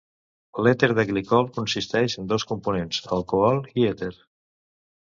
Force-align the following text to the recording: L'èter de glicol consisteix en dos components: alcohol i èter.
L'èter 0.67 0.89
de 0.99 1.05
glicol 1.09 1.51
consisteix 1.59 2.17
en 2.23 2.33
dos 2.33 2.49
components: 2.53 3.05
alcohol 3.21 3.65
i 3.83 3.89
èter. 3.93 4.15